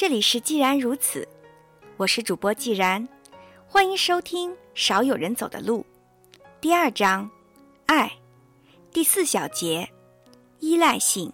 [0.00, 1.28] 这里是既然如此，
[1.98, 3.06] 我是主播既然，
[3.66, 5.84] 欢迎收听《少有人走的路》
[6.58, 7.30] 第二章，
[7.84, 8.10] 爱
[8.94, 9.86] 第四小节，
[10.58, 11.30] 依赖性。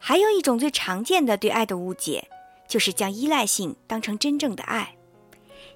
[0.00, 2.28] 还有一种最常见的对爱的误解，
[2.66, 4.96] 就是将依赖性当成真正的爱。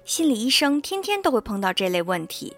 [0.03, 2.53] 心理医生天天都会碰到这类问题。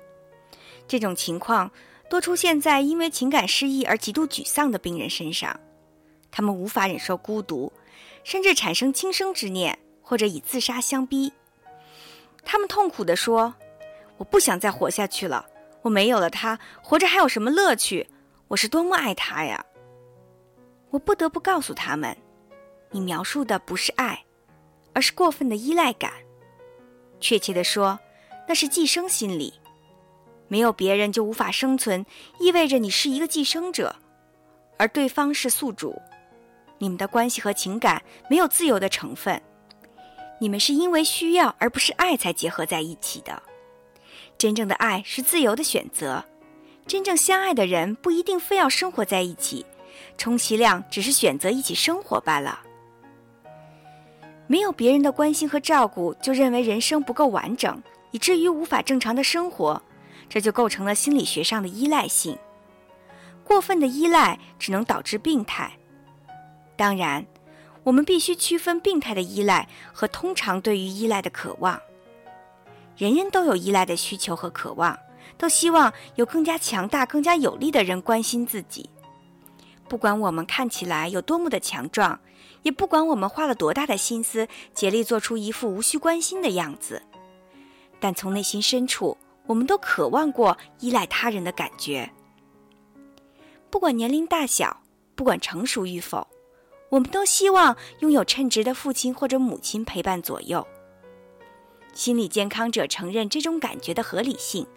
[0.88, 1.70] 这种情况
[2.10, 5.60] 多出现在因为情感失意而极度沮丧的病人身上，
[6.32, 7.72] 他们无法忍受孤独，
[8.24, 11.32] 甚至产生轻生之念，或者以自杀相逼。
[12.44, 13.54] 他们痛苦地说
[14.18, 15.46] ：“我不想再活下去了，
[15.82, 18.08] 我没有了他，活着还有什么乐趣？
[18.48, 19.66] 我是多么爱他呀！”
[20.92, 22.16] 我不得不告诉他们
[22.92, 24.26] ：“你描述的不是爱，
[24.94, 26.12] 而是过分的依赖感。
[27.20, 28.00] 确切地说，
[28.48, 29.54] 那是寄生心理。
[30.48, 32.06] 没有别人就无法生存，
[32.40, 33.96] 意味着你是一个寄生者，
[34.78, 36.02] 而对方是宿主。
[36.82, 39.40] 你们的关系和情感没有自由的成分，
[40.40, 43.40] 你们是因为需要而不是爱才结合在一起的。
[44.36, 46.26] 真正的爱是自由的选择，
[46.88, 49.64] 真正相爱的人不一定非要生活在一起。”
[50.18, 52.60] 充其量只是选择一起生活罢了。
[54.48, 59.80] 没有别人的关心和照顾，就认为人生不够完整，以至于无法正常的生活，
[60.28, 62.36] 这就构成了心理学上的依赖性。
[63.44, 65.72] 过分的依赖只能导致病态。
[66.82, 67.24] 当然，
[67.84, 71.80] 我们必须区分病态的依赖和通常对于依赖的渴望。
[72.98, 74.98] 人人都有依赖的需求和渴望，
[75.38, 78.90] 都希望有更加强大、更加有力的人关心自己。
[79.88, 82.20] 不管我们看起来有多么的强壮，
[82.64, 87.04] 也不管我们花了多大的心思，竭力做出一副无需关心的样子，
[88.00, 92.10] 但从内心深处，我们都渴望过依赖他人的感觉。
[93.70, 94.82] 不管年龄大小，
[95.14, 96.28] 不管成熟与否，
[96.92, 100.68] 我们都希望拥有称职的父亲或者母亲陪伴左右。
[101.94, 104.68] 心理健康者承认这种感觉的合理性，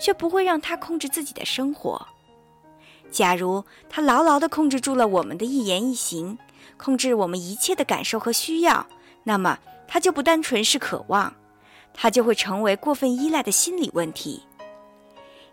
[0.00, 2.06] 却不会让他控制自己的生活。
[3.10, 6.38] 假如他牢牢地控制住了我们的一言一行，
[6.76, 8.86] 控制我们一切的感受和需要，
[9.24, 9.58] 那么
[9.88, 11.34] 他就不单纯是渴望，
[11.92, 14.42] 他就会成为过分依赖的心理问题。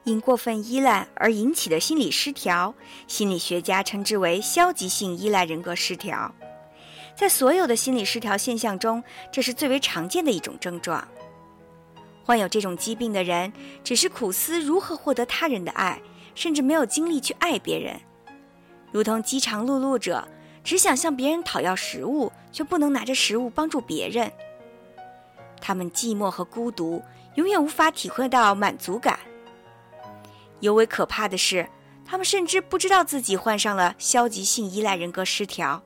[0.05, 2.73] 因过分依赖而引起的心理失调，
[3.07, 6.33] 心理学家称之为消极性依赖人格失调。
[7.15, 11.05] 在所有的心理失调现象中，这是最为常见的一种症状。
[12.23, 13.51] 患有这种疾病的人，
[13.83, 16.01] 只是苦思如何获得他人的爱。
[16.35, 17.97] 甚至没有精力去爱别人，
[18.91, 20.27] 如同饥肠辘辘者，
[20.65, 24.29] 只想向别人讨要食物，却不能拿着食物帮助别人。
[25.61, 27.01] 他们寂寞和孤独，
[27.35, 29.17] 永远无法体会到满足感。
[30.59, 31.67] 尤为可怕的是，
[32.05, 35.83] 他们甚至不知道自己患上了消极性依赖人格失调。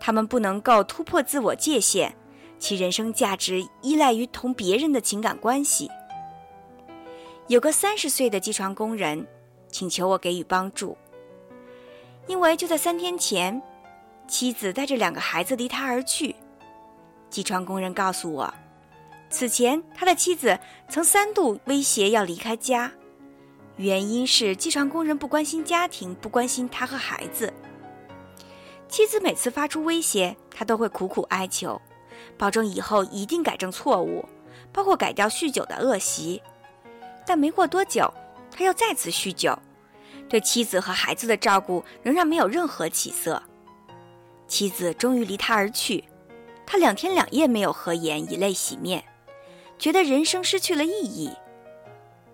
[0.00, 2.14] 他们不能够突破自我界限，
[2.58, 5.90] 其人生价值依赖于同别人的情感关系。
[7.48, 9.26] 有个三十岁的机床工人。
[9.72, 10.98] 请求我给予帮助，
[12.26, 13.62] 因为就在三天前，
[14.26, 16.34] 妻子带着两个孩子离他而去。
[17.28, 18.52] 机床工人告诉我，
[19.28, 20.58] 此前他的妻子
[20.88, 22.90] 曾三度威胁要离开家，
[23.80, 27.50] 原因是机床工人不关心家庭，不关心他和孩子。
[28.90, 31.80] 妻子每次发出威胁，他都会苦苦哀求，
[32.36, 34.22] 保证以后一定改正错误，
[34.70, 36.42] 包括改掉酗酒的恶习。
[37.26, 38.12] 但没过多久。
[38.52, 39.56] 他又再次酗酒，
[40.28, 43.42] 对妻子和孩子的照顾仍然没有任何起色。
[44.48, 46.04] 妻子终于离他而去，
[46.66, 49.04] 他两天两夜没有合眼，以泪洗面，
[49.78, 51.30] 觉得人生失去了意义。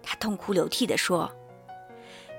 [0.08, 1.30] 他痛哭流涕地说：“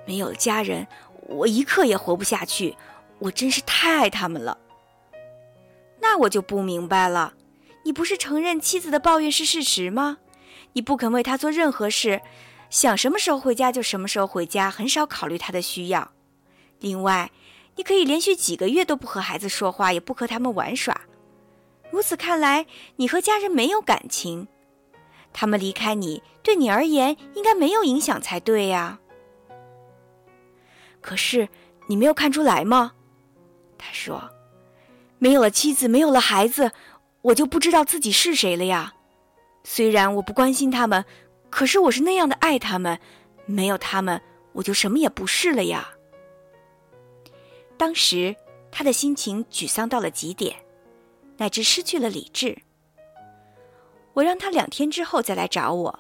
[0.08, 0.88] 没有家人，
[1.28, 2.78] 我一刻也活不下去。
[3.20, 4.58] 我真是太爱他们了。”
[6.00, 7.34] 那我就不明白了，
[7.84, 10.20] 你不是承认妻子的抱怨是事实吗？
[10.74, 12.22] 你不肯为他做任何事。
[12.70, 16.12] 想什么时候回家就什么时候回家，很少考虑他的需要。
[16.80, 17.31] 另外，
[17.75, 21.02] 你可以连续几个月都不和孩子说话，也不和他们玩耍。
[21.90, 22.66] 如此看来，
[22.98, 24.48] 你和家人没有感情。
[25.33, 29.00] 他们离开你，对你而言应该没有影响才对呀。
[31.01, 31.47] 可是
[31.88, 32.94] 你没有看出来吗？
[33.77, 34.29] 他说
[35.19, 36.71] ：“没有了妻子，没有了孩子，
[37.21, 38.94] 我就不知道自己是谁了呀。
[39.63, 41.06] 虽然我不关心他们。”
[41.50, 43.00] 可是我是那样的爱他们，
[43.45, 44.21] 没有他们，
[44.51, 45.89] 我就什么也不是了呀。
[47.77, 48.35] 当时
[48.69, 50.57] 他的心情沮丧到了极点，
[51.38, 52.57] 乃至失去了理智。
[54.18, 56.00] 我让他两天之后再来找我，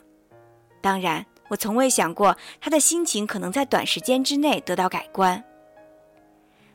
[0.81, 5.43] 当然，我从未想过他的心情可能在短时间之内得到改观。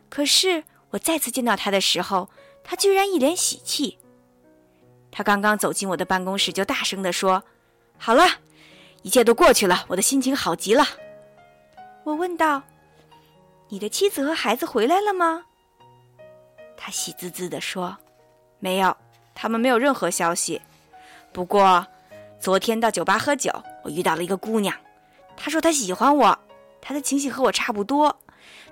[0.09, 2.31] 可是我再次见到他的时候，
[2.63, 3.99] 他居然一脸喜气。
[5.11, 7.43] 他刚刚走进我的办公室，就大声地说
[7.99, 8.25] ：“好了，
[9.03, 10.87] 一切都过去了，我的心情好极了。”
[12.05, 12.63] 我问道
[13.69, 15.47] ：“你的妻子和孩子回来了吗？”
[16.79, 17.97] 他喜滋滋地说
[18.61, 18.97] ：“没有，
[19.35, 20.63] 他们没有任何消息。
[21.33, 21.87] 不过，
[22.39, 23.51] 昨天到酒吧喝酒，
[23.83, 24.77] 我遇到了一个姑娘，
[25.37, 26.39] 她说她喜欢我，
[26.81, 28.17] 她的情形和我差不多。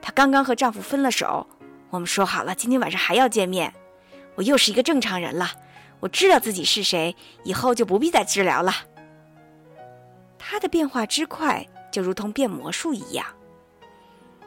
[0.03, 1.47] 她刚刚和丈夫分了手，
[1.91, 3.73] 我们说好了今天晚上还要见面。
[4.35, 5.51] 我又是一个正常人了，
[6.01, 8.73] 我知道自己是谁，以后就不必再治疗了。”
[10.39, 11.67] 他的变化之快。
[11.93, 13.27] 就如同变魔术一样，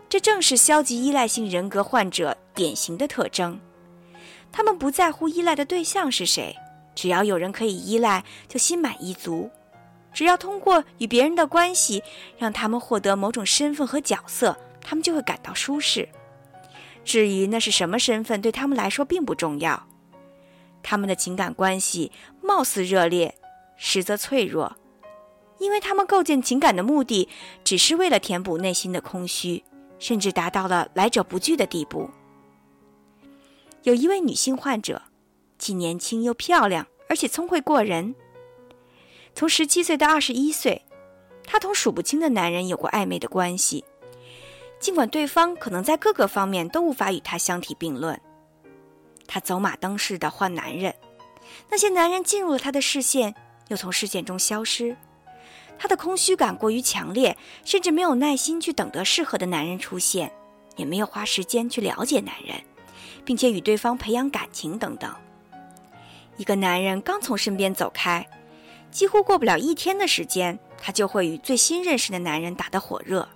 [0.07, 3.59] 这正是消极依赖性人格患者典型的特征。
[4.49, 6.55] 他们不在乎依赖的对象是谁，
[6.95, 9.49] 只要有人可以依赖，就心满意足。
[10.13, 12.03] 只要通过与别人的关系，
[12.37, 16.07] 让他们获得某种身份和角色，他们就会感到舒适。
[17.03, 19.87] 至于那是什么身份，对他们来说并不重要。
[20.83, 22.11] 他们的情感关系
[22.41, 23.35] 貌似热烈，
[23.75, 24.75] 实则脆弱。
[25.59, 27.29] 因为他们构建情感的目的，
[27.63, 29.63] 只是为了填补内心的空虚，
[29.97, 32.09] 甚至达到了来者不拒的地步。
[33.83, 35.01] 有一位女性患者，
[35.63, 38.13] 既年轻又漂亮，而且聪慧过人。
[39.33, 40.83] 从十七岁到二十一岁，
[41.45, 43.85] 她同数不清的男人有过暧昧的关系，
[44.77, 48.19] 尽管对方可能在各个方面都无法与她相提并论。
[49.25, 50.93] 她走马灯似的换男人，
[51.69, 53.33] 那些男人进入了她的视线，
[53.69, 54.97] 又从视线中消失。
[55.79, 60.29] 她的空虚感过于强烈，甚至没有耐心去等得适合的男人出现，
[60.75, 62.61] 也没有花时间去了解男人，
[63.23, 65.09] 并且与对方培养感情等等。
[66.37, 68.25] 一个男人刚从身边走开，
[68.91, 73.27] 几乎过不了一天的时间，他就会与最新认识的男人打得火热，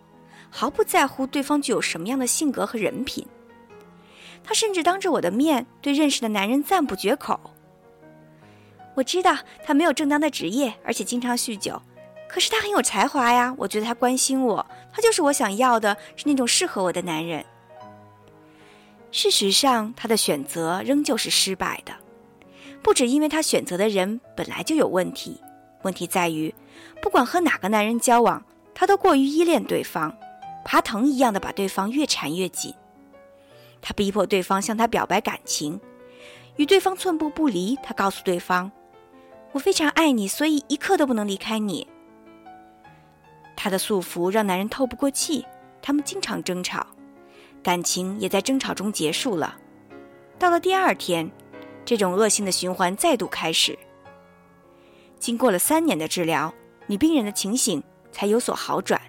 [0.49, 3.25] 毫不在乎对方具有什么样的性格和人品。
[4.43, 7.39] 他甚至当着我的面对认识的男人赞不绝口。
[8.95, 11.81] 我知道他没有正当的职业，而且经常酗酒。
[12.29, 17.45] 可是他很有才华呀，我觉得他关心我，他就是我想要的，是那种适合我的男人。
[19.11, 21.93] 事实上，他的选择仍旧是失败的，
[22.81, 25.41] 不止因为他选择的人本来就有问题，
[25.83, 26.53] 问题在于，
[27.01, 28.43] 不管和哪个男人交往，
[28.73, 30.15] 他都过于依恋对方，
[30.63, 32.73] 爬藤一样的把对方越缠越紧。
[33.81, 35.79] 他逼迫对方向他表白感情，
[36.55, 37.77] 与对方寸步不离。
[37.83, 38.71] 他告诉对方
[39.53, 41.87] ：“我非常爱你，所以一刻都不能离开你。”
[43.55, 45.45] 他的束缚让男人透不过气，
[45.81, 46.85] 他们经常争吵，
[47.61, 49.57] 感情也在争吵中结束了。
[50.39, 51.31] 到了第二天，
[51.87, 53.79] 这种恶性的循环再度开始。
[55.17, 56.53] 经过了三年的治疗，
[56.85, 57.81] 女病人的情形
[58.11, 59.01] 才有所好转。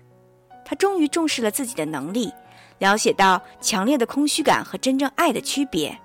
[0.65, 2.33] 她终于重视了自己的能力，
[2.79, 5.99] 了解到强烈的空虚感和真正爱的区别。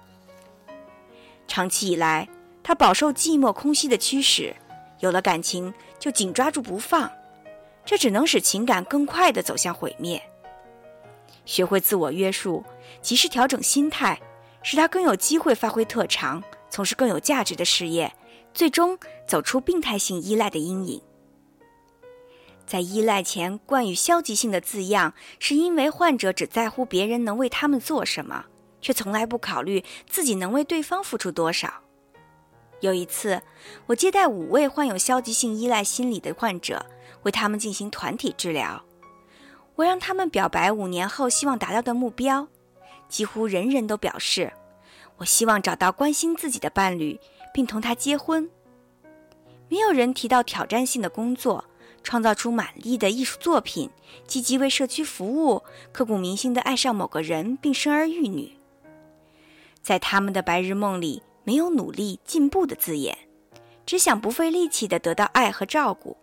[1.48, 2.28] 长期以来，
[2.64, 4.52] 她饱受寂寞空虚的驱使，
[5.00, 7.08] 有了感情就紧抓住不放。
[7.86, 10.20] 这只能使情感更快地走向毁灭。
[11.46, 12.64] 学会自我约束，
[13.00, 14.20] 及时调整心态，
[14.64, 16.42] 使她更有机会发挥特长，
[16.74, 18.12] 从事更有价值的事业，
[18.52, 18.98] 最终
[19.28, 21.00] 走出病态性依赖的阴影。
[22.66, 28.46] 在依赖前冠以消极性的字样，是因为患者只在乎别人能为他们做什么，
[28.82, 31.72] 却从来不考虑自己能为对方付出多少。
[32.80, 33.44] 有一次，
[33.86, 36.84] 我接待五位患有消极性依赖心理的患者。
[37.22, 38.84] 为他们进行团体治疗，
[39.76, 42.48] 我让他们表白五年后希望达到的目标，
[43.08, 44.52] 几乎人人都表示
[45.18, 47.20] ：“我希望找到关心自己的伴侣，
[47.54, 48.50] 并同他结婚。”
[49.70, 51.66] 没有人提到挑战性的工作，
[52.04, 53.90] 创造出满意的艺术作品，
[54.28, 58.56] 积极为社区服务，刻骨铭心地爱上某个人并生儿育女。
[59.82, 63.18] 在他们的白日梦里，没有努力进步的字眼，
[63.86, 66.18] 只想不费力气地得到爱和照顾。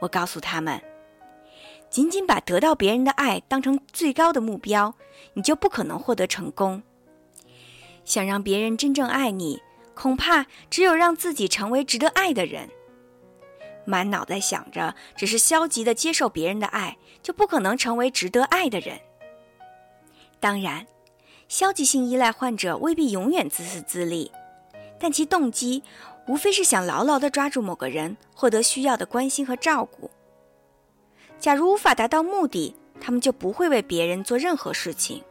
[0.00, 0.80] 我告诉他们，
[1.90, 4.94] 仅仅把得到别人的爱当成最高的目标，
[5.34, 6.82] 你就不可能获得成功。
[8.04, 9.62] 想让别人真正爱你，
[9.94, 12.68] 恐怕只有让自己成为值得爱的人。
[13.84, 19.00] 满脑袋想着只是消极的接受别人的爱，就不可能成为值得爱的人。
[20.38, 20.86] 当然，
[21.48, 24.30] 消极性依赖患者未必永远自私自利，
[24.98, 25.82] 但其动机。
[26.26, 30.08] 无非是想牢牢地抓住某个人，获得需要的关心和照顾。
[31.40, 35.24] 假如无法达到目的，他们就不会为别人做任何事情。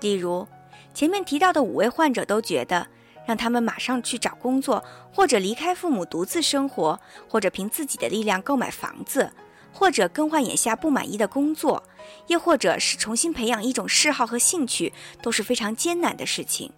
[0.00, 0.46] 例如，
[0.94, 2.86] 前面提到的五位患者都觉得，
[3.26, 9.32] 让他们马上去找工作，或者离开父母独自生活，或者凭自己的力量购买房子，
[9.72, 11.82] 或者更换眼下不满意的工作，
[12.26, 16.72] 又或者是重新培养一种嗜好和兴趣，都是非常艰难的事情。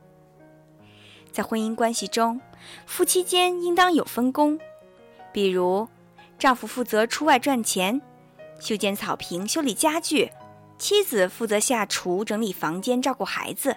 [1.33, 2.41] 在婚姻关系中，
[2.87, 4.61] 夫妻间应当有分工，
[5.33, 5.89] 比如，
[6.39, 8.01] 丈夫负责出外赚钱，
[8.61, 10.29] 修剪草坪、修理家具；
[10.79, 13.77] 妻子负责下厨、整理房间、照顾孩子。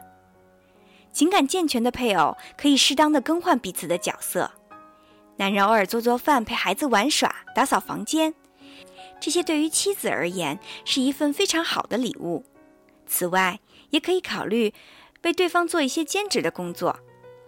[1.18, 4.52] 情感健全的配偶可以适当的更换彼此的角色，
[5.38, 8.36] 男人偶尔做做饭、陪孩子玩耍、打扫房间，
[9.20, 12.46] 这些对于妻子而言是一份非常好的礼物。
[13.08, 13.60] 此外，
[13.90, 14.72] 也可以考虑
[15.24, 17.00] 为对方做一些兼职的工作。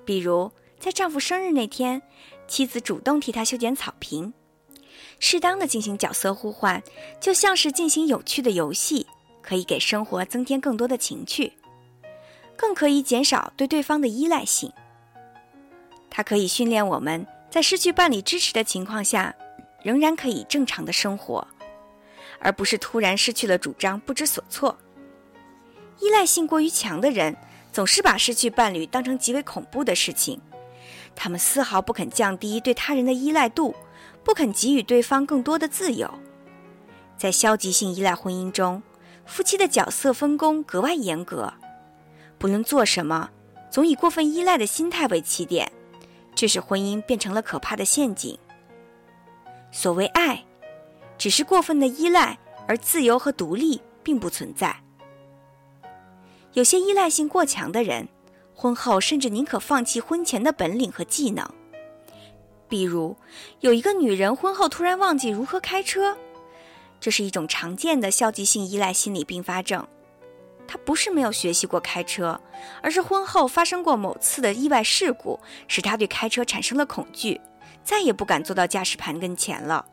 [0.03, 2.01] 比如，在丈夫生日那天，
[2.47, 4.33] 妻子主动替他修剪草坪，
[5.19, 6.81] 适当的进行角色互换，
[7.21, 9.05] 就像是进行有趣的游戏，
[9.43, 11.53] 可以给生活增添更多的情趣，
[12.59, 14.73] 更可以减少对对方的依赖性。
[16.09, 19.33] 它可以训练我们在失去伴侣支持的情况下，
[19.81, 21.47] 仍然可以正常的生活，
[22.39, 24.77] 而不是突然失去了主张，不知所措。
[25.99, 27.37] 依赖性过于强的人。
[27.71, 30.41] 总是把失去伴侣当成极为恐怖的事情，
[31.15, 33.75] 他们丝毫不肯降低对他人的依赖度，
[34.23, 36.11] 不肯给予对方更多的自由。
[37.15, 38.81] 在消极性依赖婚姻中，
[39.23, 41.53] 夫妻的角色分工格外严格，
[42.39, 43.29] 不论做什么，
[43.69, 45.69] 总以过分依赖的心态为起点，
[46.33, 48.39] 这使婚姻变成了可怕的陷阱。
[49.71, 50.43] 所谓爱，
[51.17, 54.81] 只是过分的依赖，而自由和独立并不存在。
[56.53, 58.07] 有些依赖性过强的人，
[58.55, 61.47] 婚后甚至宁可放弃婚前的本领和技能。
[62.69, 63.17] 比如，
[63.59, 66.17] 有一个女人婚后突然忘记如何开车，
[67.01, 69.85] 这是一种常见的消极性依赖心理并发症。
[70.71, 72.39] 她不是没有学习过开车，
[72.83, 77.41] 而是婚后发生过某次的意外事故，使她对开车产生了恐惧，
[77.83, 79.83] 再也不敢坐到驾驶盘跟前了。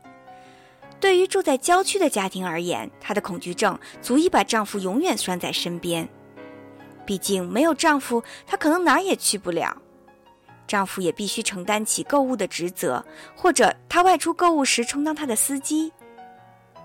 [1.00, 6.06] 对于住在郊区的家庭而言，她的恐惧症足以把丈夫永远拴在身边。
[7.06, 9.74] 毕竟没有丈夫，她可能哪儿也去不了。
[10.66, 13.02] 丈夫也必须承担起购物的职责，
[13.34, 15.90] 或者他外出购物时充当他的司机。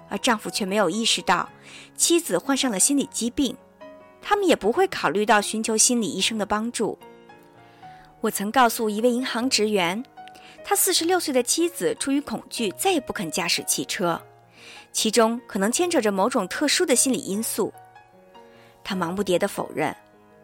[0.07, 1.49] 而丈夫却没有意识到
[1.95, 3.57] 妻子患上了心理疾病，
[4.21, 6.97] 他们也不会考虑到寻求心理医生的帮助。
[8.21, 10.03] 我曾告诉一位银行职员，
[10.63, 14.21] 他四十六岁的妻子出于恐惧再也不肯驾驶汽车，
[14.91, 17.73] 其中可能牵扯着某种特殊的心理因素。
[18.83, 19.95] 他忙不迭地否认。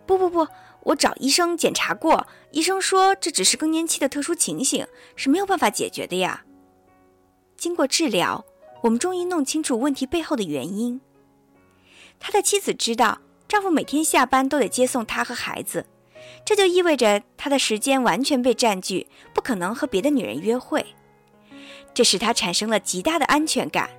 [0.05, 0.47] 不不不，
[0.83, 6.45] 我找医生检查过，医生说这只是更年期的特殊情形，是没有办法解决的呀。
[7.57, 8.45] 经过治疗，
[8.83, 11.01] 我们终于弄清楚问题背后的原因。
[12.19, 15.85] 他的妻子知道丈夫每天下班都得接送她和孩子，
[16.45, 20.85] 这就意味着他的时间完全被占据，不可能和别的女人约会，
[21.93, 23.89] 这使他产生了极大的安全感。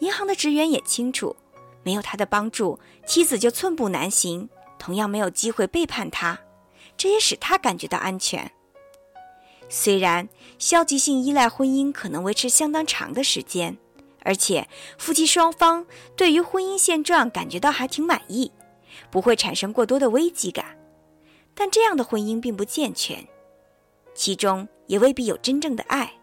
[0.00, 1.34] 银行的职员也清楚，
[1.82, 4.48] 没有他的帮助，妻子就寸步难行。
[4.78, 6.40] 同样没有机会背叛他，
[6.96, 8.50] 这也使他感觉到安全。
[9.68, 10.28] 虽然
[10.58, 13.78] 消极性依赖婚姻可能维持相当长的时间，
[14.24, 15.86] 而且夫妻双方
[16.16, 18.50] 对于婚姻现状感觉到还挺满意，
[19.10, 20.78] 不会产生过多的危机感，
[21.54, 23.26] 但这样的婚姻并不健全，
[24.14, 26.14] 其中也未必有真正的爱。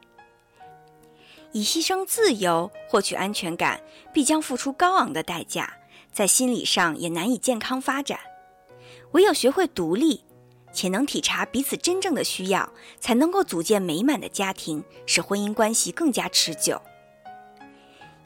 [1.52, 3.82] 以牺牲自由获取安全感，
[4.14, 5.74] 必将付出高昂的代价，
[6.12, 8.20] 在心理上也难以健康发展。
[9.14, 10.24] 唯有学会独立，
[10.72, 16.80] 且能体察彼此真正的需要，才能够组建美满的家庭，使婚姻关系更加持久。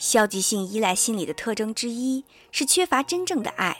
[0.03, 3.77] 消极性依赖心理的特征之一是缺乏真正的爱。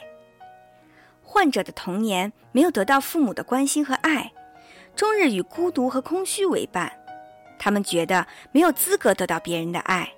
[1.20, 4.32] 患者的童年没有得到父母的关心和爱，
[4.96, 6.90] 终日与孤独和空虚为伴，
[7.58, 10.14] 他们觉得没有资格得到别人的爱，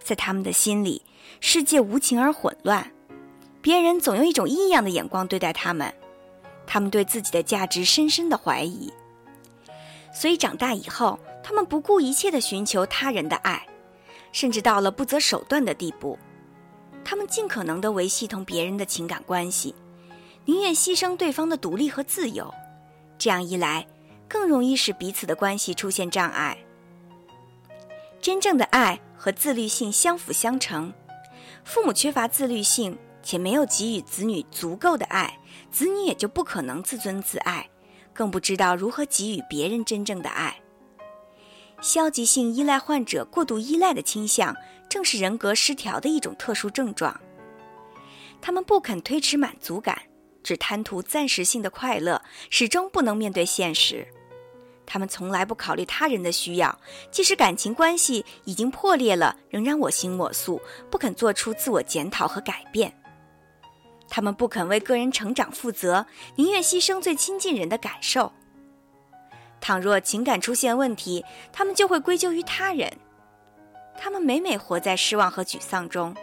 [0.00, 1.02] 在他们的心里，
[1.40, 2.92] 世界无情而混乱，
[3.60, 5.92] 别人总用一种异样的眼光对待他们。
[6.68, 8.92] 他们对自己的价值深深的怀疑，
[10.14, 13.66] 所以长大以后，他们不顾一切的寻求他人的爱，
[14.32, 16.18] 甚至到了不择手段的地步。
[17.04, 19.74] 他们尽可能的维系同别人的情感关系，
[20.44, 22.52] 宁愿牺牲对方的独立和自由。
[23.18, 23.86] 这样一来，
[24.28, 26.58] 更容易使彼此的关系出现障碍。
[28.20, 30.92] 真正的爱和自律性相辅相成，
[31.64, 32.98] 父母缺乏自律性。
[33.20, 35.38] 且没有给予子女足够的爱，
[35.70, 37.68] 子女也就不可能自尊自爱，
[38.14, 40.58] 更不知道如何给予别人真正的爱。
[41.80, 44.54] 消极性依赖患者过度依赖的倾向，
[44.88, 47.18] 正是人格失调的一种特殊症状。
[48.40, 50.00] 他们不肯推迟满足感，
[50.42, 54.06] 只贪图暂时性的快乐，始终不能面对现实。
[54.86, 56.78] 他们从来不考虑他人的需要，
[57.10, 62.92] 即使感情关系已经破裂了，仍然我行我素，不肯做出自我检讨和改变。
[64.08, 66.06] 他们不肯为个人成长负责，
[66.36, 68.32] 宁愿牺牲最亲近人的感受。
[69.60, 72.90] 倘若情感出现问题，他们就会归咎于他人。
[73.96, 76.14] 他们每每活在失望和沮丧中，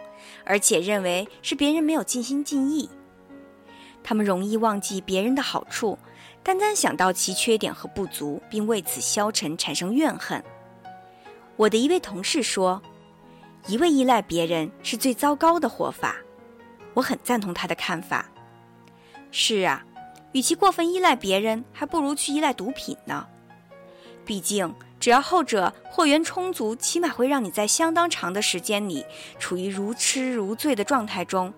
[0.44, 2.88] 而且认为是别人没有尽心尽意。
[4.02, 5.98] 他们容易忘记别人的好处，
[6.42, 10.42] 单单想到其缺点和不足，并为此消沉，产生怨恨。
[11.56, 12.80] 我的一位同事说
[13.66, 16.16] ：“一味依赖别人是最糟糕的活法。”
[16.94, 18.26] 我很赞同他的看法。
[19.30, 19.84] 是啊，
[20.32, 23.26] 与其过分依赖别人，还不如去依赖毒品呢。
[24.24, 24.74] 毕竟。
[24.98, 29.04] 只要后者货源充足，起码会让你在相当长的时间里
[29.38, 31.52] 处于如痴如醉的状态中。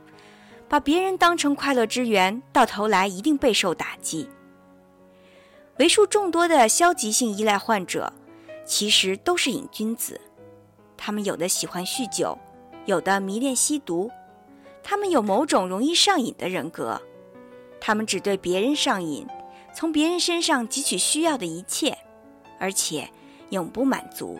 [0.68, 4.28] 把别人当成快乐之源，到头来一定备受打击。
[5.78, 8.12] 为数众多的消极性依赖患者，
[8.66, 10.20] 其实都是瘾君子。
[10.96, 12.36] 他们有的喜欢酗酒，
[12.86, 14.10] 有的迷恋吸毒，
[14.82, 17.00] 他们有某种容易上瘾的人格。
[17.80, 19.26] 他们只对别人上瘾，
[19.74, 21.96] 从别人身上汲取需要的一切，
[22.58, 23.08] 而且。
[23.50, 24.38] 永不满足。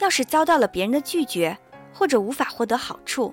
[0.00, 1.56] 要是遭到了别人的拒绝，
[1.94, 3.32] 或者无法获得好处，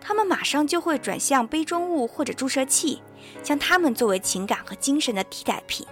[0.00, 3.00] 他们马上就会转向杯中物或者注射器，
[3.40, 5.86] 将它们作为情感和精神的替代品。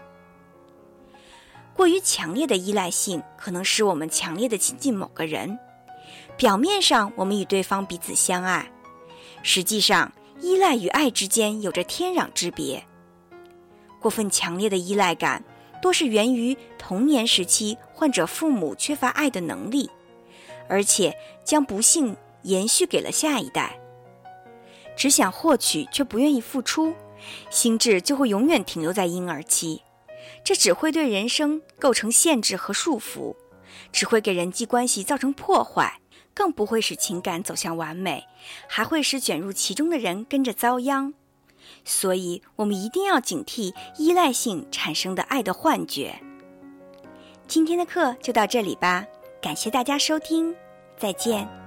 [1.75, 5.57] 过于强烈的依赖性可能使我们强烈的亲近某个人，
[6.37, 8.69] 表面上我们与对方彼此相爱，
[9.45, 12.85] 实际上依赖与爱之间有着天壤之别。
[14.01, 15.45] 过分强烈的依赖感。
[15.83, 19.89] 多是源于童年时期患者父母缺乏爱的能力，
[20.69, 23.79] 而且将不幸延续给了下一代。
[24.97, 26.95] 只想获取却不愿意付出，
[27.51, 29.83] 心智就会永远停留在婴儿期。
[30.43, 33.37] 这只会对人生构成限制和束缚，
[33.93, 36.01] 只会给人际关系造成破坏，
[36.37, 38.27] 更不会使情感走向完美，
[38.69, 41.15] 还会使卷入其中的人跟着遭殃。
[41.83, 46.21] 所以，我们一定要警惕依赖性产生的爱的幻觉。
[47.49, 49.07] 今天的课就到这里吧，
[49.41, 50.55] 感谢大家收听，
[50.99, 51.66] 再见。